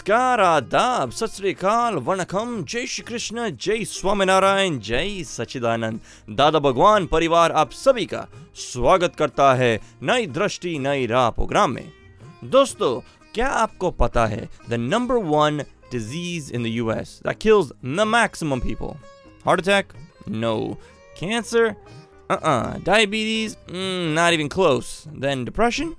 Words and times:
नमस्कार, 0.00 0.40
आदाब, 0.40 1.10
सत 1.10 1.30
श्रीकाल 1.30 1.94
वनकम 2.04 2.62
जय 2.64 2.86
श्री 2.88 3.02
कृष्ण, 3.04 3.48
जय 3.52 3.84
स्वामी 3.84 4.24
नारायण 4.24 4.78
जय 4.80 5.22
सचिदानंद 5.24 6.00
दादा 6.36 6.58
भगवान, 6.58 7.06
परिवार 7.06 7.52
आप 7.52 7.72
सभी 7.72 8.06
का 8.06 8.26
स्वागत 8.56 9.16
करता 9.16 9.52
है 9.54 9.80
नई 10.02 10.26
दृष्टि, 10.28 10.78
नई 10.78 11.06
राह 11.06 11.28
प्रोग्राम 11.30 11.70
में। 11.70 11.92
दोस्तों, 12.44 13.00
क्या 13.34 13.48
आपको 13.48 13.90
पता 14.00 14.26
है 14.26 14.48
the 14.70 14.74
number 14.80 15.16
one 15.26 15.62
disease 15.92 16.52
in 16.52 16.62
the 16.62 16.66
US 16.66 17.20
that 17.26 17.46
the 17.84 18.06
maximum 18.08 18.60
people 18.60 18.94
heart 19.46 19.60
attack 19.60 19.92
no 20.28 20.56
cancer 21.20 21.74
diabetes 22.30 23.56
not 24.16 24.32
even 24.32 24.48
close 24.48 24.84
then 25.26 25.44
depression 25.44 25.94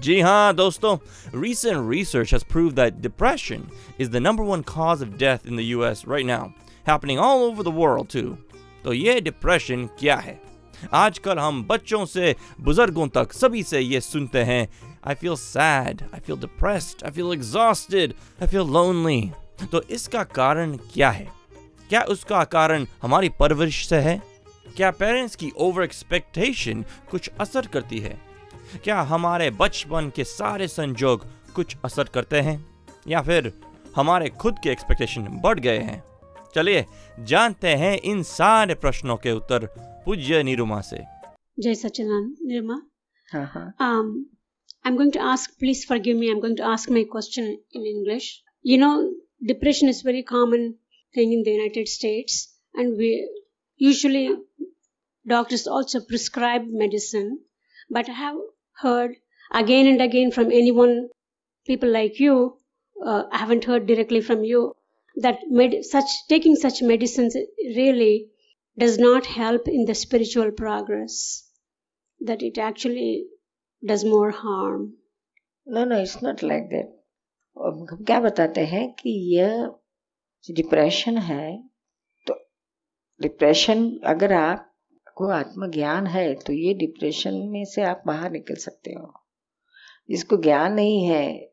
जी 0.00 0.20
हाँ 0.20 0.54
दोस्तों 0.54 0.96
recent 1.40 1.88
research 1.90 2.30
has 2.30 2.42
proved 2.44 2.76
that 2.76 3.00
depression 3.00 3.62
is 3.98 4.10
the 4.10 4.20
number 4.20 4.44
one 4.44 4.62
cause 4.62 5.00
of 5.00 5.16
death 5.18 5.46
in 5.46 5.56
the 5.56 5.64
US 5.76 6.04
right 6.06 6.26
now, 6.26 6.52
happening 6.86 7.18
all 7.18 7.44
over 7.44 7.62
the 7.62 7.74
world 7.78 8.10
too. 8.10 8.36
तो 8.84 8.92
ये 8.92 9.20
depression 9.20 9.86
क्या 10.00 10.16
है? 10.16 10.40
आजकल 10.92 11.38
हम 11.38 11.62
बच्चों 11.64 12.04
से 12.06 12.34
बुज़ुर्गों 12.60 13.08
तक 13.08 13.32
सभी 13.32 13.62
से 13.62 13.80
ये 13.80 14.00
सुनते 14.00 14.42
हैं। 14.44 14.68
I 15.06 15.14
feel 15.14 15.34
sad 15.34 16.02
I 16.14 16.20
feel 16.20 16.40
depressed 16.40 17.04
I 17.04 17.10
feel 17.10 17.32
exhausted 17.32 18.14
I 18.42 18.48
feel 18.48 18.72
lonely 18.72 19.30
तो 19.72 19.82
इसका 19.82 20.22
कारण 20.24 20.76
क्या 20.76 21.10
है? 21.10 21.28
क्या 21.88 22.02
उसका 22.02 22.44
कारण 22.44 22.86
हमारी 23.02 23.28
परवरिश 23.40 23.86
से 23.88 23.96
है? 23.96 24.22
क्या 24.76 24.90
पेरेंट्स 24.90 25.36
की 25.36 25.52
ओवर 25.56 25.84
एक्सपेक्टेशन 25.84 26.84
कुछ 27.10 27.30
असर 27.40 27.66
करती 27.66 27.98
है? 27.98 28.25
क्या 28.84 29.00
हमारे 29.00 29.50
बचपन 29.50 30.12
के 30.16 30.24
सारे 30.24 30.68
संजोग 30.68 31.26
कुछ 31.54 31.76
असर 31.84 32.04
करते 32.04 32.40
हैं? 32.40 32.66
या 33.08 33.22
फिर 33.22 33.52
हमारे 33.96 34.28
खुद 34.28 34.56
के 34.62 34.70
एक्सपेक्टेशन 34.70 35.22
बढ़ 35.22 35.60
गए 35.60 35.78
हैं? 35.78 36.04
चलिए 36.54 36.86
जानते 37.20 37.68
हैं 37.68 37.98
इन 37.98 38.22
सारे 38.22 38.74
प्रश्नों 38.74 39.16
के 39.16 39.32
उत्तर 39.32 39.66
पूज्य 40.06 40.42
निरुमा 40.42 40.80
से। 40.80 41.04
जय 41.58 41.74
सचिनान 41.74 42.36
निरुमा। 42.42 42.82
हाँ 43.32 43.76
I 44.86 44.90
am 44.90 44.96
going 44.96 45.12
to 45.12 45.20
ask 45.20 45.50
please 45.58 45.86
forgive 45.86 46.16
me 46.16 46.26
I 46.26 46.32
am 46.32 46.40
going 46.40 46.56
to 46.56 46.64
ask 46.64 48.42
you 48.66 48.78
no 48.78 49.20
depression 49.44 49.88
is 49.88 50.02
very 50.06 50.22
common 50.22 50.72
thing 51.16 51.46
in 57.02 57.38
but 57.92 58.06
heard 58.75 59.15
again 59.51 59.87
and 59.87 60.01
again 60.01 60.31
from 60.31 60.51
anyone, 60.51 61.09
people 61.67 61.89
like 61.89 62.19
you, 62.19 62.57
uh, 63.05 63.23
I 63.31 63.37
haven't 63.37 63.65
heard 63.65 63.87
directly 63.87 64.21
from 64.21 64.43
you, 64.43 64.75
that 65.15 65.39
med- 65.49 65.85
such 65.85 66.09
taking 66.29 66.55
such 66.55 66.81
medicines 66.81 67.35
really 67.59 68.29
does 68.77 68.97
not 68.97 69.25
help 69.25 69.67
in 69.67 69.85
the 69.85 69.95
spiritual 69.95 70.51
progress. 70.51 71.47
That 72.21 72.41
it 72.43 72.57
actually 72.57 73.27
does 73.83 74.03
more 74.05 74.31
harm. 74.31 74.97
No 75.67 75.83
no 75.85 75.97
it's 76.01 76.17
not 76.23 76.43
like 76.43 76.63
that 76.69 76.87
हम 77.57 77.85
क्या 78.07 78.19
बताते 78.19 78.61
हैं 78.65 78.87
कि 78.93 79.09
यह 79.35 79.65
जो 80.45 80.53
depression 80.53 81.17
है 81.17 81.45
तो 82.27 82.35
depression 83.21 83.83
अगर 84.13 84.33
आपको 85.16 85.28
आत्मज्ञान 85.28 86.06
है 86.06 86.34
तो 86.34 86.52
ये 86.52 86.74
डिप्रेशन 86.74 87.34
में 87.34 87.64
से 87.64 87.82
आप 87.82 88.02
बाहर 88.06 88.30
निकल 88.30 88.54
सकते 88.54 88.92
हो। 88.92 89.12
जिसको 90.10 90.36
ज्ञान 90.36 90.72
नहीं 90.72 91.04
है, 91.04 91.52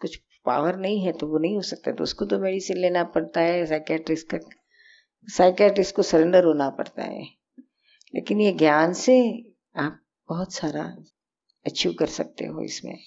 कुछ 0.00 0.16
पावर 0.44 0.76
नहीं 0.76 1.00
है 1.00 1.12
तो 1.12 1.26
वो 1.26 1.38
नहीं 1.38 1.56
हो 1.56 1.62
सकता। 1.62 1.92
तो 1.92 2.02
उसको 2.02 2.24
तो 2.24 2.38
मेडिसिन 2.38 2.76
लेना 2.76 3.04
पड़ता 3.04 3.40
है 3.40 3.66
साइकेट्रिस्ट 3.66 4.34
का 4.34 4.38
साइकेट्रिस्ट 5.28 5.96
को 5.96 6.02
सरेंडर 6.02 6.44
होना 6.44 6.68
पड़ता 6.70 7.02
है। 7.02 7.24
लेकिन 8.14 8.40
ये 8.40 8.52
ज्ञान 8.52 8.92
से 8.92 9.16
आप 9.76 9.98
बहुत 10.28 10.52
सारा 10.52 10.84
अचीव 11.66 11.92
कर 11.92 12.06
सकते 12.06 12.44
हो 12.44 12.62
इसमें। 12.62 12.98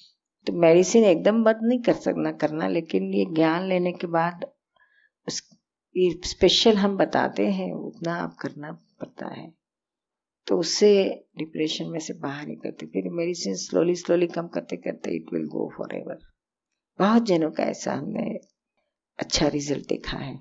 तो 0.48 0.54
मेडिसिन 0.54 1.04
एकदम 1.04 1.44
बंद 1.44 1.60
नहीं 1.64 1.80
कर 1.80 1.94
सकना, 1.94 2.32
करना, 2.32 2.68
लेकिन 2.68 3.14
ये 3.14 3.26
ज्ञान 3.26 3.70
लेने 3.70 3.92
के 3.92 4.08
बाद 4.08 4.46
उस, 5.28 5.50
ये 5.98 6.20
स्पेशल 6.26 6.76
हम 6.76 6.98
बताते 6.98 7.48
हैं, 7.48 7.72
उतना 7.74 8.16
आप 8.16 8.36
करना 8.36 8.72
पड़ता 8.72 9.28
है। 9.28 9.59
तो 10.48 10.58
उससे 10.58 11.24
डिप्रेशन 11.38 11.86
में 11.86 12.00
से 12.00 12.14
बाहर 12.14 12.48
निकलते 12.48 12.86
फिर 12.86 13.10
मेडिसिन 13.10 13.56
स्लोली 13.56 13.96
स्लोली 13.96 14.28
कम 14.28 14.48
करते 14.48 14.78
करते 14.78 15.12
it 15.12 15.34
will 15.34 15.46
go 15.48 15.72
for 15.78 15.96
ever 15.96 16.18
बहुत 17.00 17.24
जनों 17.24 17.52
का 17.52 17.64
ऐसा 17.64 17.94
हमने 17.94 18.40
अच्छा 19.20 19.48
रिज़ल्ट 19.48 19.88
देखा 19.90 20.18
है। 20.18 20.40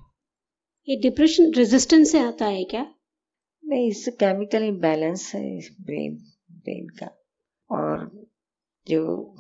ये 0.89 0.97
डिप्रेशन 0.97 1.53
रेजिस्टेंस 1.57 2.13
से 2.13 2.19
आता 2.19 2.47
है 2.47 2.65
क्या? 2.65 2.95
नहीं 3.67 3.89
इससे 3.89 4.11
केमिकल 4.11 4.63
इम्बैलेंस 4.63 5.35
है 5.35 5.59
ब्रेन 5.59 6.15
ब्रेन 6.51 6.87
का। 6.87 7.11
और 7.71 8.27
जो 8.89 9.35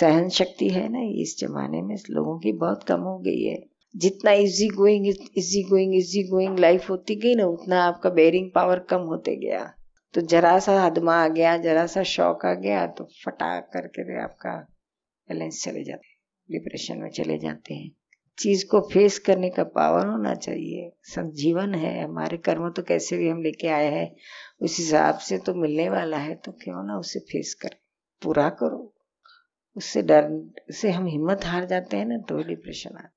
सहन 0.00 0.28
शक्ति 0.28 0.68
है 0.68 0.88
ना 0.88 1.00
इस 1.22 1.36
जमाने 1.38 1.82
में 1.82 1.96
लोगों 2.10 2.38
की 2.38 2.52
बहुत 2.52 2.84
कम 2.84 3.00
हो 3.00 3.18
गई 3.18 3.42
है। 3.42 3.66
जितना 3.96 4.32
easy 4.32 4.68
going 4.68 5.06
easy 5.08 5.62
going 5.62 5.94
easy 5.94 6.22
going 6.22 6.58
life 6.58 6.90
होती 6.90 7.16
गई 7.16 7.34
ना 7.34 7.46
उतना 7.46 7.82
आपका 7.82 8.10
बेरिंग 8.10 8.50
पावर 8.54 8.78
कम 8.78 9.00
होते 9.00 9.36
गया। 9.36 9.75
तो 10.16 10.20
जरा 10.22 10.58
सा 10.58 10.80
हदमा 10.80 11.14
आ 11.14 11.28
गया, 11.28 11.56
जरा 11.58 11.86
सा 11.86 12.02
शौक 12.02 12.44
आ 12.46 12.52
गया 12.56 12.86
तो 12.88 13.04
फटा 13.24 13.58
करके 13.72 14.22
आपका 14.22 14.52
बैलेंस 15.28 15.62
चले 15.64 15.82
जाते 15.84 16.14
डिप्रेशन 16.48 16.98
में 16.98 17.10
चले 17.10 17.38
जाते 17.38 17.74
हैं। 17.74 17.90
चीज़ 18.38 18.64
को 18.66 18.80
फेस 18.92 19.18
करने 19.18 19.50
का 19.50 19.64
पावर 19.74 20.06
होना 20.06 20.34
चाहिए। 20.36 20.90
सब 21.14 21.30
जीवन 21.34 21.74
है, 21.74 22.04
हमारे 22.04 22.36
कर्म 22.36 22.68
तो 22.70 22.82
कैसे 22.82 23.16
भी 23.16 23.28
हम 23.28 23.42
लेके 23.42 23.68
आए 23.68 23.90
हैं, 23.90 24.10
उस 24.60 24.78
हिसाब 24.78 25.18
से 25.18 25.38
तो 25.38 25.54
मिलने 25.54 25.88
वाला 25.88 26.16
है 26.18 26.34
तो 26.36 26.52
क्यों 26.62 26.84
ना 26.86 26.98
उसे 26.98 27.20
फेस 27.22 27.54
करें। 27.62 27.78
पूरा 28.22 28.48
करो। 28.60 28.92
उससे 29.76 30.02
डर 30.02 30.30
से 30.72 30.90
हम 30.90 31.06
हिम्मत 31.06 31.44
हार 31.44 31.64
जाते 31.66 31.96
हैं 31.96 32.06
ना 32.06 32.18
तो 32.18 32.42
डिप्रेशन 32.44 32.96
आता 32.96 33.12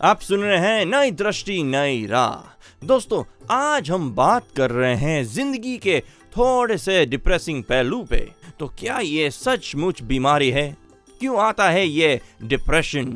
आप 0.00 0.20
सुन 0.20 0.40
रहे 0.40 0.58
हैं 0.58 0.84
नई 0.86 1.10
दृष्टि, 1.12 1.62
नई 1.62 2.06
राह। 2.06 2.86
दोस्तों, 2.86 3.22
आज 3.50 3.90
हम 3.90 4.14
बात 4.14 4.46
कर 4.56 4.70
रहे 4.70 4.94
हैं 4.96 5.22
ज़िंदगी 5.24 5.76
के 5.78 6.02
थोड़े 6.36 6.76
से 6.78 7.04
डिप्रेसिंग 7.06 7.62
पहलू 7.64 8.02
पे। 8.04 8.18
तो 8.58 8.66
क्या 8.78 8.98
ये 8.98 9.30
सचमुच 9.30 10.02
बीमारी 10.02 10.50
है? 10.50 10.76
क्यों 11.20 11.38
आता 11.40 11.68
है 11.70 11.86
ये 11.86 12.20
डिप्रेशन 12.42 13.12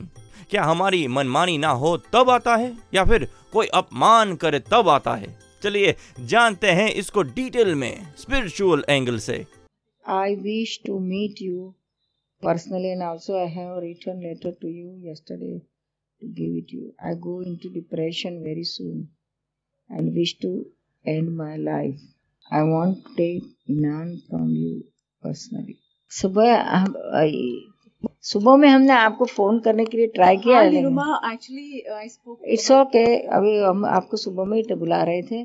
क्या 0.50 0.62
हमारी 0.64 1.06
मनमानी 1.08 1.56
ना 1.58 1.68
हो 1.68 1.96
तब 2.12 2.30
आता 2.30 2.56
है? 2.56 2.76
या 2.94 3.04
फिर 3.04 3.28
कोई 3.52 3.66
अपमान 3.74 4.34
करे 4.36 4.58
तब 4.70 4.88
आता 4.88 5.14
है? 5.14 5.38
चलिए 5.62 5.94
जानते 6.26 6.70
हैं 6.70 6.88
इसको 6.90 7.22
डिटेल 7.22 7.74
में 7.74 8.14
स्पिरिचुअल 8.18 8.84
एंगल 8.88 9.18
से। 9.18 9.44
I 10.04 10.34
wish 10.36 10.80
to 10.86 10.98
meet 10.98 11.42
you 11.42 11.74
personally 12.42 12.88
and 12.88 13.02
also 13.02 13.38
I 13.38 13.48
have 13.48 13.78
written 13.78 14.20
letter 14.22 14.56
to 14.62 14.68
you 14.68 15.10
yesterday 15.10 15.58
to 15.58 16.28
give 16.34 16.56
it 16.56 16.74
you 16.74 16.92
I 17.06 17.14
go 17.26 17.40
into 17.42 17.68
depression 17.68 18.38
very 18.44 18.64
soon 18.64 19.08
and 19.90 20.12
wish 20.14 20.36
to 20.42 20.54
end 21.04 21.28
my 21.36 21.56
life 21.56 22.00
I 22.50 22.62
want 22.62 23.04
to 23.04 23.14
take 23.16 23.44
none 23.68 24.22
from 24.28 24.48
you 24.50 24.82
personally. 25.22 25.76
सुबह 26.10 26.84
सुबह 28.22 28.56
में 28.56 28.68
हमने 28.68 28.92
आपको 28.92 29.24
phone 29.24 29.58
करने 29.60 29.84
के 29.84 29.96
लिए 29.96 30.06
try 30.06 30.36
किया 30.36 30.58
हाँ, 30.58 31.32
एक्चुअली 31.32 32.52
इट्स 32.52 32.70
ओके 32.70 33.04
अभी 33.38 33.56
हम 33.58 33.84
आपको 33.86 34.16
सुबह 34.16 34.44
में 34.44 34.56
ही 34.56 34.62
तो 34.62 34.76
बुला 34.76 35.02
रहे 35.02 35.22
थे। 35.22 35.42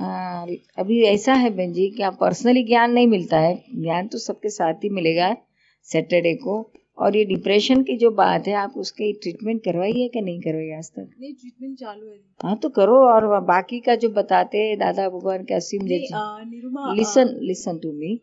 आ, 0.00 0.46
अभी 0.78 1.02
ऐसा 1.04 1.32
है 1.32 1.50
बहन 1.50 1.72
जी 1.72 1.88
कि 1.96 2.02
आप 2.02 2.16
पर्सनली 2.20 2.62
ज्ञान 2.64 2.92
नहीं 2.92 3.06
मिलता 3.06 3.38
है। 3.40 3.54
ज्ञान 3.74 4.06
तो 4.08 4.18
सबके 4.18 4.48
साथ 4.50 4.84
ही 4.84 4.88
मिलेगा 4.88 5.36
सैटरडे 5.92 6.34
को। 6.34 6.60
और 6.98 7.16
ये 7.16 7.24
डिप्रेशन 7.24 7.82
की 7.82 7.96
जो 7.96 8.10
बात 8.12 8.46
है 8.48 8.54
आप 8.56 8.72
उसके 8.76 9.12
ट्रीटमेंट 9.14 9.62
करवाई 9.64 9.92
है 9.92 10.08
कि 10.08 10.20
नहीं 10.20 10.40
करवाई 10.40 10.70
आज 10.72 10.90
तक? 10.90 11.10
नहीं 11.20 11.32
ट्रीटमेंट 11.34 11.78
चालू 11.78 12.06
है। 12.06 12.16
हाँ 12.40 12.56
तो 12.56 12.68
करो 12.70 12.96
और 13.06 13.26
बाकी 13.46 13.80
का 13.80 13.94
जो 13.96 14.08
बताते 14.12 14.58
हैं 14.58 14.78
दादा 14.78 15.08
भगवान 15.08 15.44
के 15.44 15.54
असीम 15.54 15.86
जैसे 15.86 16.94
लिसन 16.94 17.36
लिसन 17.42 17.78
टू 17.78 17.92
मी 17.92 18.20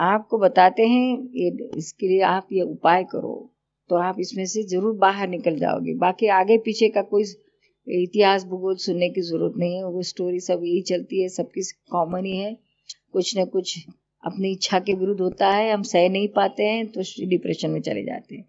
आपको 0.00 0.38
बताते 0.38 0.86
हैं 0.88 1.06
ये 1.36 1.70
इसके 1.76 2.08
लिए 2.08 2.20
आप 2.24 2.48
ये 2.52 2.62
उपाय 2.64 3.04
करो। 3.12 3.34
तो 3.90 3.96
आप 3.98 4.16
इसमें 4.20 4.44
से 4.46 4.62
ज़रूर 4.68 4.96
बाहर 4.98 5.28
निकल 5.28 5.56
जाओगे। 5.58 5.94
बाकी 5.98 6.26
आगे 6.34 6.58
पीछे 6.64 6.88
का 6.88 7.02
कोई 7.04 7.24
इतिहास 7.86 8.44
भूगोल 8.46 8.76
सुनने 8.78 9.08
की 9.10 9.20
ज़रूरत 9.22 9.54
नहीं 9.58 9.76
है। 9.76 9.84
वो 9.86 10.02
स्टोरी 10.02 10.40
सब 10.40 10.60
यही 10.64 10.82
चलती 10.90 11.22
है 11.22 11.28
सबकी 11.30 11.62
कॉमन 11.92 12.24
ही 12.24 12.36
है। 12.36 12.52
कुछ 13.12 13.36
न 13.38 13.44
कुछ 13.46 13.78
अपनी 14.24 14.50
इच्छा 14.52 14.78
के 14.78 14.94
विरुद्ध 14.94 15.20
होता 15.20 15.48
है, 15.48 15.72
हम 15.72 15.82
सह 15.84 16.08
नहीं 16.08 16.28
पाते 16.28 16.64
हैं 16.64 16.86
तो 16.86 17.02
डिप्रेशन 17.28 17.70
में 17.70 17.80
चले 17.80 18.02
जाते 18.04 18.34
हैं। 18.34 18.44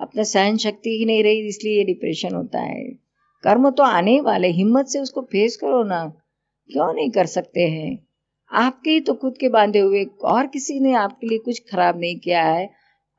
अपना 0.00 0.22
सहन 0.24 0.56
शक्ति 0.56 0.90
ही 0.90 1.04
नहीं 1.04 1.22
रही, 1.22 1.46
इसलिए 1.48 1.78
ये 1.78 1.84
डिप्रेशन 1.84 2.34
होता 2.34 2.60
है। 2.60 2.84
कर्म 3.44 3.70
तो 3.70 3.82
आने 3.82 4.20
वाले, 4.20 4.48
हिम्मत 4.50 4.86
से 4.86 4.98
उसको 4.98 5.22
फेस 5.22 5.56
करो 5.56 5.82
ना। 5.84 6.04
क्यों 6.70 6.92
नहीं 6.94 7.10
कर 7.10 7.26
सकते 7.26 7.60
हैं? 7.62 7.98
आपके 8.50 8.90
ही 8.90 9.00
तो 9.00 9.14
खुद 9.14 9.36
के 9.38 9.48
बांधे 9.48 9.78
हुए, 9.78 10.04
और 10.04 10.46
किसी 10.46 10.78
ने 10.80 10.92
आपके 10.94 11.26
लिए 11.26 11.38
कुछ 11.38 11.62
खराब 11.70 12.00
नहीं 12.00 12.18
किया 12.18 12.42
है। 12.44 12.68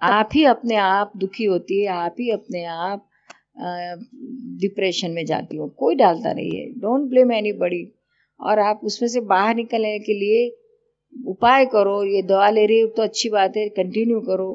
आप 0.01 0.29
ही 0.33 0.43
अपने 0.45 0.75
आप 0.75 1.11
दुखी 1.17 1.45
होती 1.45 1.81
है, 1.81 1.87
आप 1.87 2.15
ही 2.19 2.29
अपने 2.31 2.63
आप 2.65 3.05
डिप्रेशन 4.61 5.11
में 5.11 5.25
जाती 5.25 5.57
हो। 5.57 5.67
कोई 5.77 5.95
डालता 5.95 6.33
नहीं 6.33 6.51
है। 6.51 6.65
डोंट 6.73 7.09
ब्लेम 7.09 7.31
एनी 7.31 7.51
बडी 7.53 7.83
और 8.39 8.59
आप 8.59 8.81
उसमें 8.83 9.09
से 9.09 9.21
बाहर 9.21 9.55
निकलने 9.55 9.97
के 9.99 10.13
लिए 10.13 10.49
उपाय 11.15 11.65
करो 11.65 12.03
ये 12.05 12.21
दवा 12.23 12.49
ले 12.49 12.65
रही 12.65 12.79
हो 12.79 12.87
तो 12.97 13.03
अच्छी 13.03 13.29
बात 13.29 13.57
है 13.57 13.67
कंटिन्यू 13.77 14.19
करो। 14.21 14.49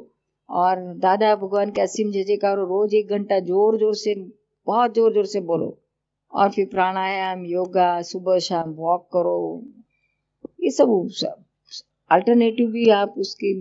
और 0.49 0.81
दादा 0.99 1.35
भगवान 1.37 1.71
के 1.71 1.81
असीम 1.81 2.11
जय 2.13 2.25
जयकार 2.25 2.57
रोज 2.59 2.95
एक 2.95 3.11
घंटा 3.11 3.39
ज़ोर 3.43 3.79
ज़ोर 3.79 3.95
से 3.97 4.15
बहुत 4.67 4.95
ज़ोर 4.95 5.13
ज़ोर 5.15 5.27
से 5.27 5.41
बोलो। 5.43 5.77
और 6.33 6.51
फिर 6.51 6.67
प्राणायाम 6.67 7.45
योगा 7.47 7.91
सुबह 8.03 8.39
शाम 8.47 8.71
वॉक 8.75 9.07
करो। 9.13 9.39
ये 10.63 10.71
सब 10.71 10.89
सब 11.13 11.43
अल्टरनेटिव 12.11 12.71
भी 12.71 12.89
आप 12.93 13.15
उसकी 13.19 13.53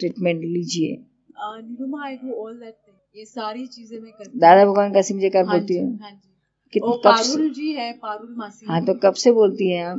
ट्रीटमेंट 0.00 0.40
लीजिए। 0.42 0.96
Uh, 1.36 1.60
ये 3.16 3.24
सारी 3.24 3.66
चीज़ें 3.66 3.98
मैं 4.00 4.12
करती 4.12 4.38
दादा 4.38 4.64
भगवान 4.64 4.92
का 4.94 5.02
सिम 5.02 5.18
जयकार 5.20 5.44
हाँ 5.44 5.58
बोलती 5.58 5.78
हूँ। 5.78 5.98
हाँ 5.98 6.10
जी। 6.10 6.80
पारुल 7.04 7.48
जी 7.50 7.72
है 7.72 7.92
पारुल 7.98 8.34
मासी। 8.38 8.66
हाँ 8.66 8.84
तो 8.84 8.94
कब 9.02 9.14
से 9.14 9.32
बोलती 9.32 9.70
हैं 9.70 9.84
आप? 9.84 9.98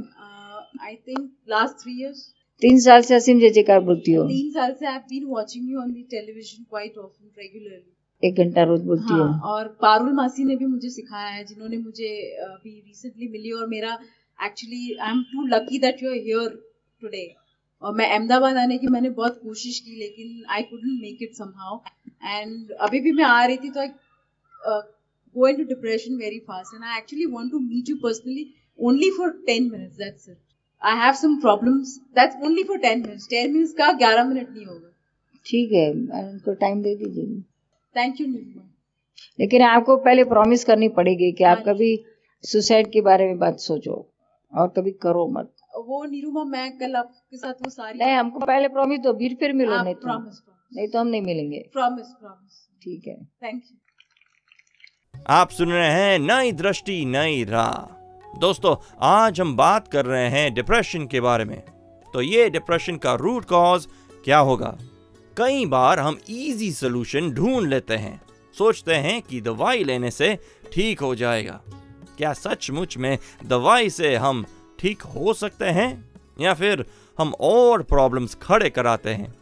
I 0.86 0.96
think 0.96 1.30
last 1.50 1.84
three 1.84 2.00
years 2.02 2.20
तीन 2.62 2.80
साल 2.80 3.02
से 3.08 3.16
असीम 3.16 3.40
जय 3.40 3.50
जयकार 3.58 3.80
बोलती 3.90 4.14
हो। 4.14 4.24
तीन 4.28 4.50
साल 4.52 4.74
से 4.80 4.86
I 4.88 4.98
been 5.10 5.26
watching 5.30 5.70
you 5.72 5.80
on 5.82 5.92
the 5.92 6.04
television 6.12 6.64
quite 6.70 6.98
often 6.98 7.32
regularly 7.38 8.28
एक 8.28 8.38
घंटा 8.44 8.64
रोज 8.64 8.82
बोलती 8.84 9.14
हाँ। 9.14 9.28
हो 9.34 9.50
और 9.50 9.68
पारुल 9.82 10.14
मासी 10.20 10.44
ने 10.44 10.56
भी 10.56 10.66
मुझे 10.66 10.90
सिखाया 10.90 11.28
है 11.30 11.44
जिन्होंने 11.46 11.78
मुझे 11.78 12.10
अभी 12.46 12.80
रिसेंटली 12.88 13.28
मिली 13.28 13.52
और 13.52 13.68
मेरा 13.70 13.98
actually 14.40 14.96
I 14.96 15.12
am 15.12 15.22
too 15.32 15.46
lucky 15.48 15.80
that 15.80 16.04
you 16.04 16.10
are 16.10 16.18
here 16.28 16.58
today 17.02 17.26
और 17.82 17.94
मैं 17.96 18.10
अहमदाबाद 18.10 18.58
आने 18.58 18.78
की 18.78 18.88
मैंने 18.98 19.10
बहुत 19.22 19.40
कोशिश 19.44 19.80
की 19.80 19.96
लेकिन 20.00 20.44
I 20.50 20.64
couldn't 20.72 21.02
make 21.02 21.24
it 21.24 21.36
somehow 21.36 21.80
and 22.26 22.72
अभी 22.88 23.00
भी 23.00 23.12
मैं 23.12 23.26
आ 23.26 23.44
रही 23.46 23.58
थी 23.58 23.70
तो 23.70 23.80
आई 23.80 23.90
go 25.36 25.46
into 25.46 25.66
depression 25.66 26.18
very 26.20 26.40
fast. 26.46 26.74
And 26.74 26.84
i 26.84 26.98
actually 26.98 27.28
want 27.28 27.52
to 27.52 27.60
meet 27.60 27.88
you 27.88 28.00
personally 28.02 28.56
only 28.80 29.10
for 29.12 29.34
10 29.48 29.70
minutes 29.70 29.98
that's 29.98 30.28
it. 30.28 30.40
I 30.82 30.96
have 30.96 31.16
some 31.18 31.42
problems. 31.42 32.00
That's 32.14 32.36
only 32.44 32.64
for 32.64 32.78
10 32.78 33.02
minutes. 33.02 33.28
10 33.28 33.52
minutes 33.54 33.74
का 33.78 33.88
11 34.00 34.26
minute 34.28 34.50
नहीं 34.50 34.66
होगा। 34.66 34.90
ठीक 35.46 35.72
है 35.72 35.90
उनको 35.92 36.54
टाइम 36.62 36.82
दे 36.82 36.96
दीजिए 36.96 37.42
थैंक 37.96 38.22
यू 38.22 38.28
निरुमा 38.28 38.64
लेकिन 39.40 39.62
आपको 39.64 39.96
पहले 40.06 40.24
प्रॉमिस 40.34 40.64
करनी 40.66 40.90
पड़ेगी 40.98 41.32
कि 41.32 41.44
आप 41.44 41.58
हाँ 41.58 41.66
कभी 41.66 41.90
सुसाइड 42.44 42.92
के 42.92 43.02
बारे 43.02 43.26
में 43.28 43.38
बात 43.40 43.60
सोचो 43.60 43.96
और 44.54 44.68
कभी 44.78 44.92
करो 45.04 45.28
मत। 45.38 45.54
वो 45.88 46.04
निरुमा 46.06 46.44
मैं 46.46 46.70
कल 46.78 46.96
आपके 46.96 47.38
साथ 47.38 47.54
वो 47.64 47.70
सारी 47.70 48.00
नहीं 48.00 48.16
हमको 48.16 48.40
पहले 48.40 48.68
प्रॉमिस 48.70 49.00
दो 49.00 49.14
फिर 49.20 49.36
फिर 49.40 49.54
मिलो 49.54 49.82
नहीं 49.84 49.96
तो 49.96 50.02
प्रॉमिस 50.02 50.42
नहीं 50.72 50.88
तो 50.88 51.00
हम 51.00 51.08
नहीं 51.08 51.22
मिलेंगे। 51.22 51.60
प्रॉमिस 51.74 52.08
प्रॉमिस 52.22 52.66
ठीक 52.84 53.08
है। 53.08 53.16
थैंक 53.44 53.64
यू 53.64 53.78
आप 55.30 55.50
सुन 55.50 55.72
रहे 55.72 55.92
हैं 55.92 56.20
नई 56.20 56.52
दृष्टि 56.64 57.04
नई 57.06 57.44
राह। 57.50 57.97
दोस्तों, 58.42 58.76
आज 59.02 59.42
हम 59.42 59.56
बात 59.56 59.88
कर 59.88 60.06
रहे 60.06 60.30
हैं 60.30 60.54
डिप्रेशन 60.54 61.06
के 61.06 61.20
बारे 61.20 61.46
में। 61.46 61.64
तो 62.14 62.22
ये 62.22 62.50
डिप्रेशन 62.50 62.96
का 62.96 63.14
रूट 63.14 63.46
कॉज 63.46 63.88
क्या 64.26 64.38
होगा? 64.38 64.78
कई 65.38 65.66
बार 65.66 66.00
हम 66.00 66.18
इजी 66.30 66.72
सोल्यूशन 66.72 67.32
ढूंढ 67.32 67.68
लेते 67.68 67.94
हैं। 67.94 68.22
सोचते 68.58 68.94
हैं 68.94 69.22
कि 69.22 69.42
दवाई 69.42 69.84
लेने 69.84 70.12
से 70.12 70.38
ठीक 70.74 71.00
हो 71.00 71.16
जाएगा। 71.16 71.62
क्या 72.18 72.34
सचमुच 72.34 72.98
में 72.98 73.18
दवाई 73.46 73.90
से 73.90 74.16
हम 74.16 74.46
ठीक 74.80 75.02
हो 75.02 75.34
सकते 75.34 75.66
हैं? 75.66 76.10
या 76.42 76.54
फिर 76.54 76.86
हम 77.20 77.34
और 77.42 77.84
प्रॉब्लम्स 77.84 78.36
खड़े 78.36 78.70
कराते 78.70 79.10
हैं? 79.10 79.36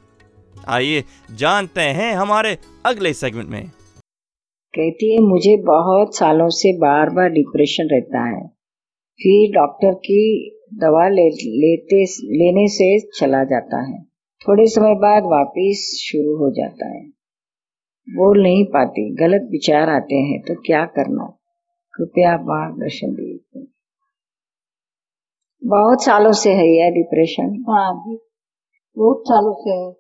आइए 0.68 1.04
जानते 1.32 1.82
हैं 1.82 2.14
हमारे 2.14 2.58
अगले 2.86 3.14
सेगमेंट 3.14 3.50
में। 3.50 3.72
कहती 4.76 5.14
है, 5.14 5.20
मुझे 5.20 5.58
बहुत 5.58 6.16
सालों 6.16 6.50
से 6.50 6.78
बार 6.78 7.10
बार 7.10 7.30
डिप्रेशन 7.30 7.88
रहता 7.92 8.30
है। 8.30 8.55
फिर 9.20 9.52
डॉक्टर 9.52 9.94
की 9.94 10.22
दवा 10.74 11.08
ले, 11.08 11.30
लेते 11.60 12.04
लेने 12.38 12.68
से 12.68 12.88
चला 13.18 13.44
जाता 13.44 13.82
है। 13.82 14.02
थोड़े 14.42 14.66
समय 14.68 14.96
बाद 14.96 15.24
वापस 15.24 15.84
शुरू 16.02 16.36
हो 16.38 16.50
जाता 16.52 16.88
है। 16.88 17.02
बोल 18.08 18.42
नहीं 18.44 18.66
पाती 18.66 19.04
गलत 19.16 19.48
विचार 19.52 19.90
आते 19.90 20.16
हैं 20.16 20.42
तो 20.42 20.56
क्या 20.56 20.86
करना? 20.86 21.26
कृपया 21.94 22.36
मार्गदर्शन 22.38 23.14
दीजिए। 23.14 23.68
बहुत 25.62 26.04
सालों 26.04 26.32
से 26.32 26.54
है 26.54 26.68
यह 26.68 26.90
डिप्रेशन 26.90 27.56
हाँ 27.70 27.94
जी 27.96 28.18
बहुत 28.98 29.22
सालों 29.22 29.54
से 29.54 29.70
है। 29.70 29.92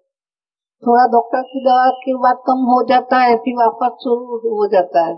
थोड़ा 0.84 1.06
डॉक्टर 1.08 1.42
की 1.42 1.64
दवा 1.66 1.90
के 1.90 2.14
बाद 2.14 2.44
कम 2.48 2.66
हो 2.66 2.84
जाता 2.90 3.18
है 3.18 3.36
फिर 3.38 3.56
वापस 3.56 3.98
शुरू 4.04 4.56
हो 4.56 4.68
जाता 4.68 5.06
है। 5.08 5.16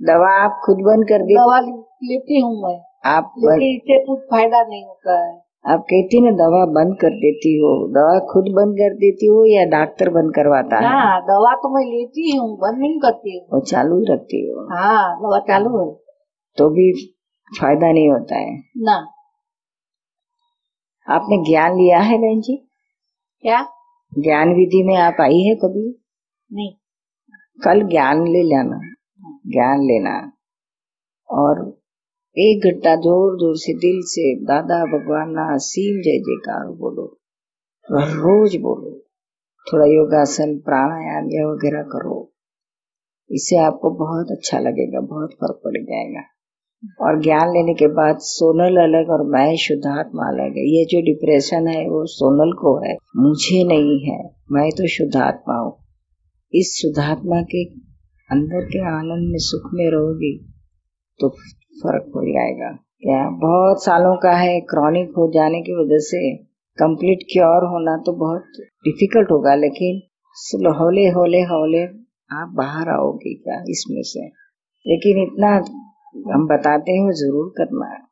दवा 0.00 0.32
आप 0.44 0.60
खुद 0.64 0.76
बंद 0.76 1.08
कर 1.08 1.22
दी 1.22 1.34
दवा 1.34 1.60
लेती 1.60 2.40
हूँ 2.40 2.54
मैं। 2.62 2.78
आप 3.06 3.32
इससे 3.38 4.04
कुछ 4.04 4.18
फ़ायदा 4.18 4.62
नहीं 4.62 4.84
होता 4.84 5.26
है। 5.26 5.44
आप 5.66 5.80
कहती 5.80 6.20
ना 6.20 6.30
दवा 6.30 6.66
बंद 6.66 6.96
कर 7.00 7.10
देती 7.10 7.58
हो। 7.58 7.88
दवा 7.88 8.18
खुद 8.32 8.44
बंद 8.52 8.74
कर 8.74 8.94
देती 8.94 9.26
हो 9.26 9.44
या 9.46 9.64
डॉक्टर 9.64 10.10
बंद 10.10 10.34
करवाता 10.34 10.76
है? 10.76 10.86
हाँ 10.86 11.20
दवा 11.20 11.54
तो 11.54 11.74
मैं 11.74 11.84
लेती 11.86 12.36
हूँ 12.36 12.56
बंद 12.56 12.78
नहीं 12.78 13.00
करती 13.00 13.38
हूँ। 13.38 13.60
चालू 13.60 14.04
रखती 14.10 14.50
हो। 14.50 14.76
हाँ 14.76 15.16
दवा 15.16 15.38
चालू 15.38 15.78
है। 15.78 15.94
तो 16.58 16.70
भी 16.70 16.92
फ़ायदा 17.60 17.92
नहीं 17.92 18.10
होता 18.10 18.36
है। 18.36 18.62
ना। 18.76 19.06
आपने 21.08 21.50
ज्ञान 21.50 21.76
लिया 21.76 21.98
है 21.98 22.18
बहन 22.18 22.40
जी? 22.40 22.56
क्या? 23.42 23.66
ज्ञान 24.18 24.48
विधि 24.48 24.82
में 24.82 24.96
आप 24.96 25.16
आई 25.20 25.40
है 25.40 25.54
कभी? 25.54 26.02
नहीं। 26.52 26.74
कल 27.64 27.82
ज्ञान 27.82 28.28
ले 28.28 28.42
लेना। 28.42 28.80
ज्ञान 29.46 29.78
लेना। 29.78 30.32
और 31.30 31.83
एक 32.36 32.64
घंटा 32.64 32.96
ज़ोर 32.96 33.38
ज़ोर 33.38 33.56
से 33.56 33.74
दिल 33.74 34.00
से, 34.02 34.36
दादा 34.44 34.84
भगवान 34.84 35.30
ना 35.30 35.54
असीम 35.54 36.02
जय 36.02 36.18
जयकार 36.18 36.66
बोलो। 36.66 37.20
हर 37.88 38.08
रोज 38.08 38.56
बोलो, 38.56 38.90
थोड़ा 39.66 39.86
योगासन, 39.86 40.58
प्राणायाम 40.58 41.28
या 41.30 41.46
वगैरह 41.46 41.82
करो। 41.82 42.32
इससे 43.30 43.56
आपको 43.56 43.90
बहुत 43.90 44.30
अच्छा 44.30 44.58
लगेगा, 44.58 45.00
बहुत 45.00 45.30
फ़र्क 45.32 45.60
पड़ 45.64 45.82
जाएगा। 45.82 46.22
और 47.00 47.22
ज्ञान 47.22 47.48
लेने 47.48 47.74
के 47.74 47.86
बाद 47.86 48.16
सोनल 48.18 48.76
अलग 48.76 49.10
और 49.10 49.26
मैं 49.26 49.56
शुद्धात्मा 49.56 50.22
अलग 50.22 50.56
है। 50.56 50.66
ये 50.76 50.84
जो 50.84 51.00
डिप्रेशन 51.00 51.68
है, 51.68 51.88
वो 51.88 52.06
सोनल 52.06 52.52
को 52.52 52.88
है, 52.88 52.96
मुझे 53.16 53.64
नहीं 53.64 54.00
है। 54.04 54.30
मैं 54.52 54.70
तो 54.70 54.88
शुद्धात्मा 54.88 55.54
हूँ। 55.54 55.76
इस 56.54 56.78
शुद्धात्मा 56.82 57.42
के 57.42 57.64
अंदर 58.30 58.64
के 58.64 58.78
आनंद 58.78 59.28
में 59.28 59.38
सुख 59.38 59.70
में 59.74 59.90
रहोगी 59.90 60.50
तो 61.20 61.28
फ़र्क 61.74 62.10
हो 62.16 62.22
जाएगा। 62.26 62.70
क्या? 63.02 63.20
बहुत 63.40 63.82
सालों 63.84 64.16
का 64.16 64.32
है 64.36 64.60
क्रॉनिक 64.70 65.10
हो 65.18 65.30
जाने 65.34 65.60
की 65.62 65.74
वजह 65.80 65.98
से 66.06 66.20
कंप्लीट 66.78 67.22
क्योर 67.32 67.64
होना 67.72 67.96
तो 68.06 68.12
बहुत 68.18 68.60
डिफ़िकल्ट 68.84 69.30
होगा 69.30 69.54
लेकिन 69.56 70.00
हौले 70.78 71.06
हौले 71.10 71.40
हौले 71.50 71.82
आप 72.34 72.52
बाहर 72.56 72.88
आओगे 72.90 73.34
क्या 73.34 73.62
इसमें 73.70 74.02
से? 74.04 74.26
लेकिन 74.86 75.22
इतना 75.22 75.50
हम 76.32 76.46
बताते 76.46 76.92
हैं 76.92 77.04
वो 77.04 77.12
ज़रूर 77.20 77.52
करना। 77.58 77.86
है 77.86 78.02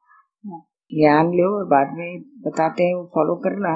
ज्ञान 0.92 1.32
लो 1.34 1.48
और 1.58 1.64
बाद 1.66 1.92
में 1.98 2.20
बताते 2.46 2.84
हैं 2.84 2.94
वो 2.94 3.04
फॉलो 3.14 3.34
करना 3.44 3.74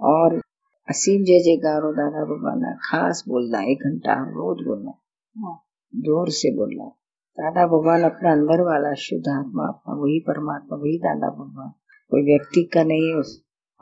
और 0.00 0.40
असीम 0.88 1.24
जय 1.24 1.38
जयकार 1.44 1.82
हो 1.82 1.92
दादा 1.92 2.24
भगवान 2.24 2.62
खास 2.84 3.24
बोलना 3.28 3.60
एक 3.72 3.82
घंटा 3.88 4.14
रोज 4.30 4.64
बोलना। 4.66 4.92
ज़ोर 5.92 6.30
से 6.38 6.50
बोलना। 6.56 6.90
दादा 7.40 7.66
भगवान 7.66 8.02
अपना 8.02 8.32
अंदर 8.32 8.60
वाला 8.60 8.94
शुद्ध 8.94 9.28
आत्मा, 9.28 9.62
अपना 9.62 9.94
वही 9.94 10.20
परमात्मा, 10.20 10.76
वही 10.76 10.98
दादा 10.98 11.28
भगवान। 11.28 11.68
कोई 12.10 12.22
व्यक्ति 12.22 12.70
का 12.74 12.84
नहीं 12.84 13.08
है 13.08 13.22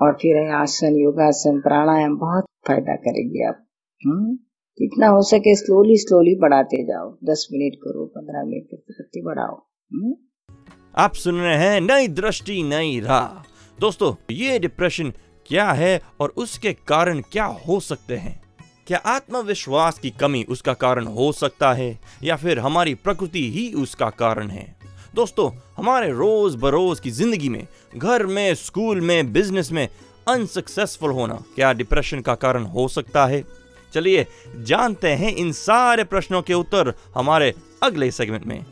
और 0.02 0.12
फिर 0.12 0.50
आसन, 0.50 0.96
योगासन, 0.96 1.60
प्राणायाम, 1.60 2.16
बहुत 2.16 2.44
फ़ायदा 2.66 2.96
करेंगे 2.96 3.44
आप। 3.44 3.66
हम्म? 4.06 4.34
जितना 4.78 5.06
हो 5.06 5.22
सके 5.22 5.56
स्लोली 5.56 5.96
स्लोली 5.96 6.34
बढ़ाते 6.34 6.84
जाओ। 6.84 7.18
दस 7.24 7.48
मिनट 7.52 7.74
करो, 7.74 8.06
पंद्रह 8.06 8.44
मिनट 8.44 8.64
करते 8.70 8.92
करते 8.92 9.22
बढ़ाओ। 9.22 9.66
हम्म? 9.92 10.14
आप 10.96 11.12
सुन 11.12 11.34
रहे 11.34 11.56
हैं 11.56 11.80
नई 11.80 12.08
दृष्टि, 12.08 12.62
नई 12.62 13.00
राह। 13.00 13.42
दोस्तों, 13.80 14.34
ये 14.34 14.58
डिप्रेशन 14.58 15.12
क्या 15.46 15.72
है 15.72 16.00
और 16.20 16.34
उसके 16.36 16.72
कारण 16.72 17.20
क्या 17.20 17.44
हो 17.44 17.80
सकते 17.80 18.16
हैं? 18.16 18.47
क्या 18.88 18.98
आत्मविश्वास 18.98 19.98
की 19.98 20.10
कमी 20.10 20.44
उसका 20.48 20.72
कारण 20.72 21.06
हो 21.06 21.30
सकता 21.32 21.72
है 21.72 21.98
या 22.24 22.36
फिर 22.36 22.58
हमारी 22.58 22.94
प्रकृति 22.94 23.40
ही 23.52 23.72
उसका 23.72 24.08
कारण 24.10 24.48
है? 24.48 24.64
दोस्तों 25.14 25.50
हमारे 25.76 26.08
रोज 26.10 26.54
बरोज 26.54 27.00
की 27.00 27.10
ज़िंदगी 27.10 27.48
में 27.48 27.66
घर 27.96 28.24
में 28.26 28.54
स्कूल 28.54 29.00
में 29.00 29.32
बिज़नेस 29.32 29.72
में 29.72 29.88
अनसक्सेसफुल 30.28 31.10
होना 31.10 31.42
क्या 31.56 31.72
डिप्रेशन 31.72 32.20
का 32.20 32.34
कारण 32.34 32.64
हो 32.64 32.88
सकता 32.88 33.26
है? 33.26 33.44
चलिए 33.94 34.26
जानते 34.66 35.08
हैं 35.08 35.34
इन 35.36 35.52
सारे 35.52 36.04
प्रश्नों 36.04 36.42
के 36.42 36.54
उत्तर 36.54 36.92
हमारे 37.14 37.52
अगले 37.82 38.10
सेगमेंट 38.10 38.46
में। 38.46 38.64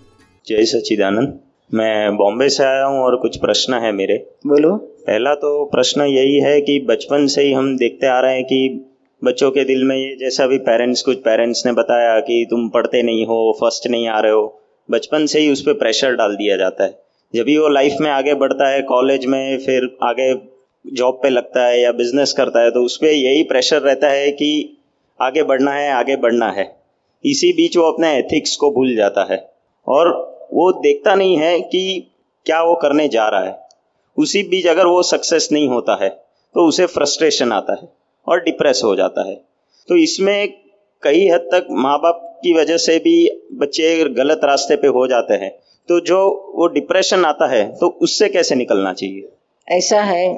जय 0.46 0.64
सचिदानंद 0.64 1.38
मैं 1.70 2.16
बॉम्बे 2.16 2.48
से 2.48 2.64
आया 2.64 2.84
हूँ 2.84 2.98
और 2.98 3.16
कुछ 3.16 3.36
प्रश्न 3.36 3.74
है 3.74 3.92
मेरे। 3.92 4.16
बोलो। 4.46 4.76
पहला 5.06 5.34
तो 5.34 5.64
प्रश्न 5.64 6.00
यही 6.00 6.40
है 6.40 6.60
कि 6.60 6.78
बचपन 6.88 7.26
से 7.26 7.42
ही 7.42 7.52
हम 7.52 7.76
देखते 7.76 8.06
आ 8.06 8.20
रहे 8.20 8.34
हैं 8.34 8.44
कि 8.44 8.85
बच्चों 9.22 9.50
के 9.50 9.62
दिल 9.64 9.82
में 9.84 9.94
ये 9.96 10.14
जैसा 10.16 10.46
भी 10.46 10.56
पेरेंट्स 10.58 11.02
कुछ 11.02 11.18
पेरेंट्स 11.18 11.64
ने 11.66 11.72
बताया 11.72 12.18
कि 12.20 12.44
तुम 12.50 12.68
पढ़ते 12.68 13.02
नहीं 13.02 13.24
हो 13.26 13.36
फ़र्स्ट 13.60 13.86
नहीं 13.86 14.08
आ 14.08 14.18
रहे 14.20 14.32
हो, 14.32 14.60
बचपन 14.88 15.24
से 15.26 15.40
ही 15.40 15.50
उस 15.52 15.60
पर 15.62 15.72
प्रेशर 15.74 16.14
डाल 16.16 16.36
दिया 16.36 16.56
जाता 16.56 16.84
है। 16.84 16.98
जब 17.34 17.44
भी 17.44 17.56
वो 17.58 17.68
लाइफ 17.68 17.96
में 18.00 18.10
आगे 18.10 18.34
बढ़ता 18.34 18.68
है 18.68 18.82
कॉलेज 18.82 19.26
में 19.26 19.58
फिर 19.58 19.88
आगे 20.02 20.32
जॉब 20.84 21.18
पे 21.22 21.28
लगता 21.28 21.64
है 21.66 21.80
या 21.80 21.92
बिज़नेस 21.92 22.32
करता 22.32 22.62
है 22.62 22.70
तो 22.70 22.82
उस 22.84 22.96
पर 22.96 23.06
यही 23.06 23.42
प्रेशर 23.44 23.82
रहता 23.82 24.08
है 24.08 24.30
कि 24.32 24.78
आगे 25.20 25.42
बढ़ना 25.44 25.72
है, 25.72 25.90
आगे 25.92 26.16
बढ़ना 26.18 26.50
है। 26.50 26.70
इसी 27.24 27.52
बीच 27.52 27.76
वो 27.76 27.90
अपने 27.92 28.14
एथिक्स 28.18 28.56
को 28.56 28.70
भूल 28.70 28.94
जाता 28.96 29.26
है 29.32 29.44
और 29.86 30.14
वो 30.52 30.70
देखता 30.82 31.14
नहीं 31.14 31.36
है 31.38 31.60
कि 31.60 32.12
क्या 32.46 32.62
वो 32.62 32.74
करने 32.82 33.08
जा 33.08 33.28
रहा 33.28 33.44
है। 33.44 33.58
उसी 34.18 34.42
बीच 34.44 34.66
अगर 34.66 34.86
वो 34.86 35.02
सक्सेस 35.04 35.48
नहीं 35.52 35.68
होता 35.68 36.02
है 36.02 36.08
तो 36.08 36.66
उसे 36.68 36.86
फ्रस्ट्रेशन 36.88 37.52
आता 37.52 37.72
है। 37.72 37.88
और 38.28 38.42
डिप्रेस 38.42 38.80
हो 38.84 38.94
जाता 38.96 39.28
है। 39.28 39.34
तो 39.88 39.96
इसमें 39.96 40.48
कई 41.02 41.28
हद 41.28 41.48
तक 41.52 41.66
माँ 41.70 41.98
बाप 41.98 42.22
की 42.42 42.52
वजह 42.52 42.76
से 42.76 42.98
भी 42.98 43.16
बच्चे 43.52 44.04
गलत 44.04 44.40
रास्ते 44.44 44.76
पे 44.76 44.88
हो 44.88 45.06
जाते 45.06 45.34
हैं। 45.34 45.50
तो 45.88 46.00
जो 46.00 46.18
वो 46.54 46.66
डिप्रेशन 46.66 47.24
आता 47.24 47.46
है 47.46 47.64
तो 47.76 47.88
उससे 48.02 48.28
कैसे 48.28 48.54
निकलना 48.54 48.92
चाहिए? 48.92 49.28
ऐसा 49.68 50.00
है, 50.02 50.34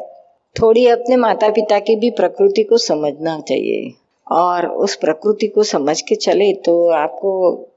थोड़ी 0.57 0.87
अपने 0.87 1.17
माता 1.17 1.49
पिता 1.49 1.79
की 1.79 1.97
भी 1.97 2.11
प्रकृति 2.11 2.63
को 2.63 2.79
समझना 2.79 3.39
चाहिए। 3.41 3.93
और 4.27 4.67
उस 4.67 4.95
प्रकृति 4.97 5.47
को 5.47 5.63
समझ 5.63 6.01
के 6.01 6.15
चले 6.15 6.53
तो 6.55 6.89
आपको 6.89 7.31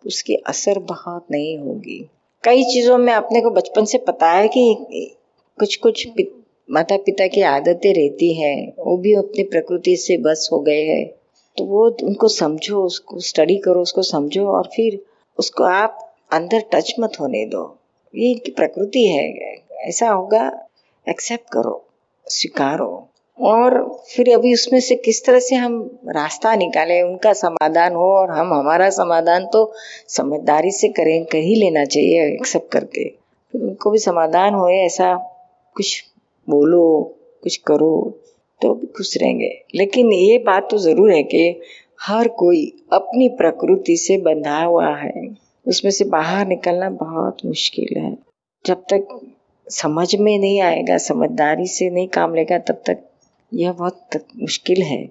उसकी 0.08 0.36
असर 0.36 0.80
बहुत 0.80 1.26
नहीं 1.32 1.58
होगी। 1.58 2.10
कई 2.44 2.64
चीज़ों 2.64 2.98
में 2.98 3.14
अपने 3.14 3.42
को 3.42 3.50
बचपन 3.50 3.86
से 3.86 3.98
पता 3.98 4.32
है 4.32 4.48
कि 4.48 4.76
कुछ 5.58 5.76
कुछ 5.76 6.08
माता 6.72 6.98
पिता 6.98 7.28
की 7.28 7.42
आदतें 7.42 7.94
रहती 7.94 8.34
है, 8.34 8.74
वो 8.80 8.98
भी 8.98 9.14
अपनी 9.14 9.44
प्रकृति 9.44 9.96
से 9.96 10.18
बस 10.18 10.50
हो 10.54 10.60
गए 10.60 10.84
हैं। 10.84 11.06
तो 11.58 11.64
वो 11.64 11.90
उनको 12.04 12.28
समझो, 12.28 12.82
उसको 12.82 13.20
स्टडी 13.20 13.58
करो, 13.58 13.82
उसको 13.82 14.02
समझो 14.02 14.46
और 14.48 14.70
फिर 14.76 15.00
उसको 15.40 15.64
आप 15.64 16.16
अंदर 16.32 16.64
टच 16.74 16.96
मत 17.00 17.18
होने 17.20 17.46
दो। 17.46 17.78
ये 18.16 18.32
इनकी 18.32 18.52
प्रकृति 18.52 19.06
है, 19.08 19.56
ऐसा 19.88 20.10
होगा 20.10 20.68
एक्सेप्ट 21.10 21.44
करो, 21.54 21.86
स्वीकारो। 22.28 23.08
और 23.40 24.02
फिर 24.10 24.34
अभी 24.34 24.54
उसमें 24.54 24.80
से 24.80 24.96
किस 24.96 25.26
तरह 25.26 25.40
से 25.40 25.56
हम 25.56 26.00
रास्ता 26.08 26.56
निकालें, 26.56 27.02
उनका 27.04 27.34
समाधान 27.34 27.94
हो 27.94 28.12
और 28.16 28.30
हम 28.30 28.54
हमारा 28.54 28.90
समाधान 28.90 29.46
तो 29.46 29.74
समझदारी 30.08 30.72
से 30.72 30.88
करें, 30.88 31.26
कर 31.26 31.38
ही 31.38 31.56
लेना 31.56 31.86
चाहिए 31.86 32.34
एक्सेप्ट 32.34 32.72
करके। 32.72 33.10
उनको 33.54 33.92
भी 33.92 33.98
समाधान 33.98 34.54
होए 34.54 34.76
ऐसा 34.76 35.16
कुछ 35.76 36.11
बोलो, 36.50 37.16
कुछ 37.44 37.58
करो 37.58 38.20
तो 38.62 38.74
भी 38.74 38.88
खुश 38.88 39.18
रहेंगे। 39.18 39.62
लेकिन 39.76 40.14
ये 40.14 40.38
बात 40.38 40.68
तो 40.72 40.78
ज़रूर 40.78 41.12
है 41.12 41.24
कि 41.24 41.62
हर 42.02 42.28
कोई 42.28 42.74
अपनी 42.94 43.30
प्रकृति 43.30 43.98
से 43.98 44.18
बंधा 44.18 44.64
हुआ 44.64 44.96
है। 44.96 45.36
उसमें 45.68 45.92
से 45.92 46.06
बाहर 46.06 46.48
निकलना 46.48 46.90
बहुत 46.90 47.38
मुश्किल 47.46 47.98
है। 47.98 48.18
जब 48.66 48.84
तक 48.94 49.20
समझ 49.70 50.16
में 50.16 50.40
नहीं 50.40 50.62
आएगा, 50.62 50.98
समझदारी 50.98 51.68
से 51.68 51.90
नहीं 51.90 52.08
काम 52.08 52.36
लेगा, 52.36 52.58
तब 52.58 52.82
तक 52.88 53.04
यह 53.54 53.72
बहुत 53.72 54.26
मुश्किल 54.42 54.82
है। 54.82 55.02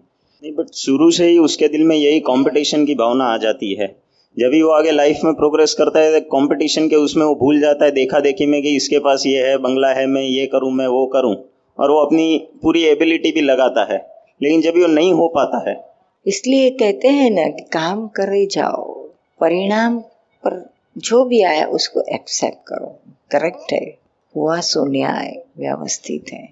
नहीं 0.42 0.52
बट 0.52 0.70
शुरू 0.74 1.10
से 1.10 1.26
ही 1.26 1.38
उसके 1.38 1.68
दिल 1.68 1.84
में 1.84 1.96
यही 1.96 2.20
कंपटीशन 2.20 2.86
की 2.86 2.94
भावना 2.94 3.24
आ 3.24 3.36
जाती 3.36 3.74
है। 3.74 3.96
जब 4.38 4.48
भी 4.48 4.62
वो 4.62 4.70
आगे 4.70 4.90
लाइफ 4.90 5.18
में 5.24 5.34
प्रोग्रेस 5.34 5.74
करता 5.74 6.00
है 6.00 6.20
कंपटीशन 6.20 6.88
के 6.88 6.96
उसमें 6.96 7.26
वो 7.26 7.34
भूल 7.34 7.60
जाता 7.60 7.84
है 7.84 7.90
देखा 7.90 8.20
देखी 8.20 8.46
में 8.46 8.62
कि 8.62 8.76
इसके 8.76 8.98
पास 8.98 9.22
ये 9.26 9.48
है, 9.48 9.56
बंगला 9.56 9.88
है, 9.88 10.06
मैं 10.06 10.22
ये 10.22 10.46
करूँ, 10.46 10.72
मैं 10.72 10.86
वो 10.86 11.06
करूँ। 11.06 11.36
और 11.78 11.90
वो 11.90 11.98
अपनी 11.98 12.48
पूरी 12.62 12.84
एबिलिटी 12.84 13.32
भी 13.32 13.40
लगाता 13.40 13.92
है। 13.92 14.10
लेकिन 14.42 14.62
जब 14.62 14.70
वो 14.70 14.86
नहीं 14.86 15.12
हो 15.12 15.28
पाता 15.28 15.70
है, 15.70 15.84
इसलिए 16.26 16.70
कहते 16.70 17.08
हैं 17.08 17.30
ना 17.30 17.42
कि 17.42 17.62
काम 17.62 18.08
करे 18.08 18.46
जाओ, 18.46 18.92
परिणाम 19.40 19.98
पर 20.44 20.70
जो 20.98 21.24
भी 21.24 21.42
आया 21.42 21.66
उसको 21.66 22.00
एक्सेप्ट 22.00 22.58
करो। 22.66 22.98
करेक्ट 23.30 23.72
है। 23.72 23.98
हुआ 24.36 24.60
सो 24.60 24.84
न्याय, 24.84 25.42
व्यवस्थित 25.58 26.32
है। 26.32 26.48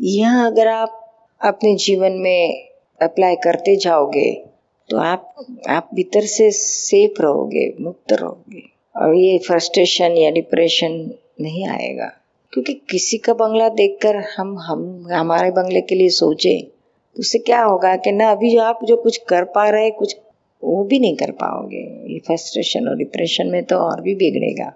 यह 0.00 0.46
अगर 0.46 0.68
आप 0.68 1.14
अपने 1.44 1.76
जीवन 1.76 2.12
में 2.12 2.68
अप्लाई 3.02 3.36
करते 3.36 3.76
जाओगे 3.76 4.47
तो 4.90 4.96
आप 4.96 5.34
आप 5.68 5.88
भीतर 5.94 6.26
से 6.26 6.50
सेफ़ 6.50 7.22
रहोगे 7.22 7.72
मुक्त 7.80 8.12
रहोगे। 8.12 8.62
और 8.96 9.14
ये 9.14 9.38
फ्रस्ट्रेशन 9.38 10.16
या 10.16 10.30
डिप्रेशन 10.30 10.92
नहीं 11.40 11.66
आएगा। 11.68 12.06
क्योंकि 12.52 12.72
किसी 12.90 13.18
का 13.18 13.34
बंगला 13.34 13.68
देखकर 13.68 14.16
हम 14.36 14.58
हम 14.58 15.08
हमारे 15.12 15.50
बंगले 15.50 15.80
के 15.80 15.94
लिए 15.94 16.08
सोचे 16.08 16.60
तो 16.60 17.20
उससे 17.20 17.38
क्या 17.38 17.62
होगा 17.62 17.96
कि 17.96 18.12
ना 18.12 18.30
अभी 18.30 18.50
जो 18.52 18.60
आप 18.60 18.80
जो 18.84 18.96
कुछ 18.96 19.16
कर 19.16 19.44
पा 19.44 19.68
रहे 19.70 19.90
कुछ 19.90 20.16
वो 20.64 20.84
भी 20.84 20.98
नहीं 20.98 21.16
कर 21.16 21.30
पाओगे। 21.30 21.82
ये 22.12 22.18
फ्रस्ट्रेशन 22.18 22.88
और 22.88 22.96
डिप्रेशन 22.96 23.46
में 23.46 23.62
तो 23.64 23.76
और 23.76 24.00
भी 24.00 24.14
बिगड़ेगा। 24.14 24.72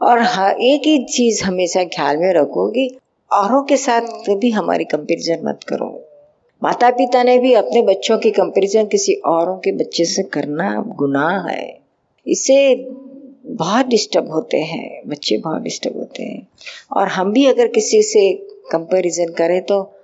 और 0.00 0.18
हाँ 0.18 0.50
एक 0.52 0.86
ही 0.86 1.04
चीज़ 1.04 1.44
हमेशा 1.44 1.84
ख्याल 1.84 2.16
में 2.16 2.32
रखोगे 2.34 2.88
औरों 3.30 3.62
के 3.62 3.76
साथ 3.76 4.00
कभी 4.00 4.50
हमारी 4.50 4.84
कंपेरिजन 4.84 5.40
मत 5.44 5.60
करो। 5.68 6.05
माता 6.62 6.90
पिता 6.90 7.22
ने 7.22 7.38
भी 7.38 7.52
अपने 7.54 7.82
बच्चों 7.82 8.18
की 8.18 8.30
कंपैरिजन 8.30 8.86
किसी 8.86 9.14
औरों 9.14 9.58
के 9.58 9.72
बच्चे 9.72 10.04
से 10.04 10.22
करना 10.22 10.84
गुनाह 10.88 11.48
है। 11.48 11.78
इससे 12.26 12.74
बहुत 13.46 13.86
डिस्टर्ब 13.86 14.30
होते 14.30 14.60
हैं, 14.60 15.02
बच्चे 15.06 15.38
बहुत 15.38 15.62
डिस्टर्ब 15.62 15.96
होते 15.96 16.22
हैं। 16.22 16.48
और 16.96 17.08
हम 17.08 17.32
भी 17.32 17.46
अगर 17.46 17.66
किसी 17.66 18.02
से 18.02 18.32
कंपैरिजन 18.72 19.32
करें 19.32 19.62
तो 19.62 19.94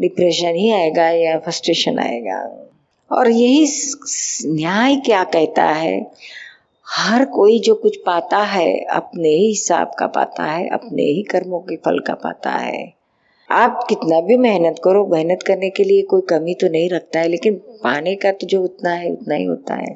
डिप्रेशन 0.00 0.54
ही 0.54 0.70
आएगा 0.70 1.08
या 1.08 1.38
फ्रस्ट्रेशन 1.38 1.98
आएगा। 1.98 2.68
और 3.12 3.30
यही 3.30 3.66
न्याय 4.46 4.96
क्या 4.96 5.24
कहता 5.24 5.64
है? 5.64 6.10
हर 6.88 7.24
कोई 7.24 7.58
जो 7.58 7.74
कुछ 7.74 7.96
पाता 7.96 8.38
है, 8.38 8.78
अपने 8.78 9.28
ही 9.28 9.48
हिसाब 9.48 9.92
का 9.98 10.06
पाता 10.06 10.44
है, 10.44 10.68
अपने 10.68 11.02
ही 11.02 11.22
कर्मों 11.22 11.60
के 11.60 11.76
फल 11.76 11.98
का 11.98 12.14
पाता 12.14 12.50
है। 12.50 13.01
आप 13.54 13.84
कितना 13.88 14.20
भी 14.20 14.36
मेहनत 14.36 14.80
करो, 14.84 15.06
मेहनत 15.06 15.42
करने 15.42 15.70
के 15.70 15.84
लिए 15.84 16.02
कोई 16.02 16.20
कमी 16.20 16.54
तो 16.54 16.68
नहीं 16.68 16.88
रखता 16.90 17.20
है, 17.20 17.28
लेकिन 17.28 17.54
पाने 17.84 18.14
का 18.14 18.32
तो 18.32 18.46
जो 18.46 18.62
उतना 18.62 18.90
है, 18.90 19.12
उतना 19.12 19.34
ही 19.34 19.44
होता 19.44 19.74
है। 19.74 19.94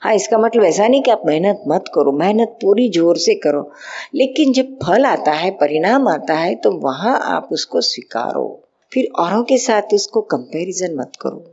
हाँ 0.00 0.14
इसका 0.14 0.38
मतलब 0.38 0.64
ऐसा 0.64 0.86
नहीं 0.88 1.02
कि 1.02 1.10
आप 1.10 1.22
मेहनत 1.26 1.62
मत 1.68 1.84
करो, 1.94 2.12
मेहनत 2.12 2.58
पूरी 2.62 2.88
ज़ोर 2.88 3.16
से 3.16 3.34
करो, 3.34 3.70
लेकिन 4.14 4.52
जब 4.52 4.76
फल 4.84 5.06
आता 5.06 5.32
है, 5.32 5.50
परिणाम 5.50 6.08
आता 6.08 6.34
है 6.34 6.54
तो 6.54 6.72
वहाँ 6.72 7.18
आप 7.26 7.48
उसको 7.52 7.80
स्वीकारो। 7.80 8.60
फिर 8.92 9.08
औरों 9.18 9.42
के 9.42 9.58
साथ 9.58 9.94
उसको 9.94 10.20
कंपैरिजन 10.20 10.94
मत 10.94 11.12
करो। 11.20 11.44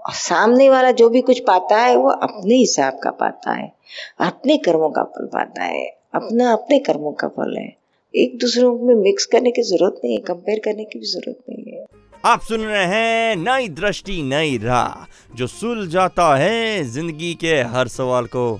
और 0.00 0.12
सामने 0.12 0.68
वाला 0.70 0.90
जो 0.90 1.08
भी 1.08 1.20
कुछ 1.20 1.40
पाता 1.40 1.76
है, 1.76 1.96
वो 1.96 2.10
अपने 2.10 2.54
हिसाब 2.54 2.98
का 3.02 3.10
पाता 3.10 3.52
है, 3.52 3.72
अपने 4.20 4.56
कर्मों 4.58 4.90
का 4.90 5.02
फल 5.02 5.26
पाता 5.26 5.62
है, 5.62 5.86
अपना 6.14 6.52
अपने 6.52 6.78
कर्मों 6.78 7.12
का 7.12 7.28
फल 7.28 7.56
है। 7.58 7.79
एक 8.14 8.38
दूसरों 8.38 8.70
में 8.78 8.94
मिक्स 8.94 9.24
करने 9.24 9.50
की 9.50 9.62
ज़रूरत 9.62 10.00
नहीं 10.04 10.14
है 10.14 10.22
कंपेयर 10.22 10.60
करने 10.64 10.84
की 10.84 10.98
भी 10.98 11.06
ज़रूरत 11.06 11.38
नहीं 11.50 11.72
है। 11.74 11.84
आप 12.24 12.40
सुन 12.42 12.60
रहे 12.60 12.84
हैं 12.84 13.36
नई 13.36 13.68
दृष्टि, 13.68 14.22
नई 14.22 14.56
राह, 14.58 15.06
जो 15.36 15.46
सुल 15.46 15.86
जाता 15.88 16.34
है 16.36 16.82
ज़िंदगी 16.84 17.32
के 17.34 17.54
हर 17.74 17.88
सवाल 17.88 18.26
को। 18.26 18.58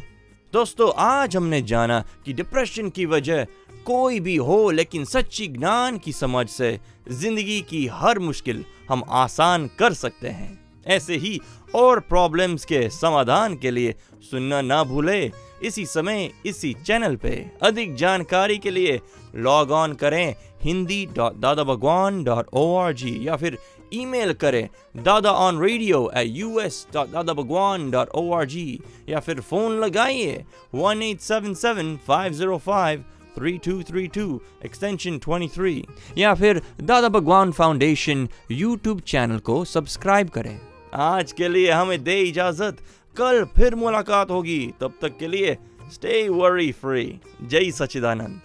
दोस्तों, 0.52 0.90
आज 0.98 1.36
हमने 1.36 1.60
जाना 1.62 2.00
कि 2.24 2.32
डिप्रेशन 2.32 2.88
की 2.90 3.06
वजह 3.06 3.44
कोई 3.86 4.20
भी 4.20 4.36
हो, 4.36 4.70
लेकिन 4.70 5.04
सच्ची 5.04 5.46
ज्ञान 5.48 5.98
की 5.98 6.12
समझ 6.12 6.48
से 6.48 6.78
ज़िंदगी 7.10 7.60
की 7.60 7.86
हर 7.92 8.18
मुश्किल 8.18 8.64
हम 8.90 9.02
आसान 9.18 9.70
कर 9.78 9.92
सकते 9.94 10.28
हैं। 10.28 10.58
ऐसे 10.86 11.16
ही 11.16 11.38
और 11.74 12.00
प्रॉब्लम्स 12.00 12.64
के 12.64 12.88
समाधान 12.90 13.56
के 13.56 13.70
लिए 13.70 13.94
सुनना 14.30 14.60
ना 14.60 14.82
भूले। 14.84 15.20
इसी 15.64 15.84
समय, 15.86 16.30
इसी 16.46 16.72
चैनल 16.86 17.16
पे 17.16 17.34
अधिक 17.62 17.94
जानकारी 17.94 18.58
के 18.58 18.70
लिए 18.70 19.00
लॉग 19.36 19.70
ऑन 19.70 19.92
करें 19.94 20.34
Hindi 20.62 21.04
dot 21.16 21.34
Dada 21.40 21.64
Bhagwan 21.64 22.22
dot 22.24 22.48
O 22.54 22.74
R 22.76 22.92
G 22.92 23.16
या 23.26 23.36
फिर 23.36 23.58
ईमेल 23.94 24.32
करें 24.40 24.68
Dada 25.04 25.30
on 25.30 25.60
radio 25.62 26.10
at 26.16 26.26
U 26.26 26.58
S 26.60 26.86
dot 26.94 27.08
Dada 27.10 27.32
Bhagwan 27.32 27.90
dot 27.90 28.08
O 28.14 28.30
R 28.34 28.44
G 28.46 28.80
या 29.08 29.20
फिर 29.20 29.40
फ़ोन 29.40 29.78
लगाइए 29.80 30.44
one 30.74 31.02
eight 31.02 31.20
seven 31.20 31.54
seven 31.54 31.96
five 32.06 32.32
zero 32.32 32.58
five 32.66 33.04
3232 33.38 34.38
extension 34.64 35.18
23 35.18 36.18
या 36.18 36.34
फिर 36.34 36.62
Dada 36.82 37.08
Bhagwan 37.08 37.52
foundation 37.52 38.28
YouTube 38.50 39.00
channel 39.00 39.38
को 39.38 39.64
subscribe 39.64 40.28
करें। 40.28 40.69
आज 40.94 41.32
के 41.32 41.48
लिए 41.48 41.70
हमें 41.70 42.04
दे 42.04 42.20
इजाज़त। 42.20 42.76
कल 43.16 43.44
फिर 43.44 43.74
मुलाकात 43.74 44.30
होगी। 44.30 44.74
तब 44.80 44.92
तक 45.02 45.18
के 45.18 45.28
लिए 45.28 45.56
स्टे 45.92 46.28
वरी 46.28 46.72
फ्री 46.72 47.20
जय 47.42 47.70
सचिदानंद 47.70 48.40